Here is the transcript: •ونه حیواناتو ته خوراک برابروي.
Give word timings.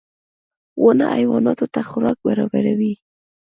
•ونه 0.83 1.05
حیواناتو 1.17 1.65
ته 1.73 1.79
خوراک 1.89 2.17
برابروي. 2.27 2.93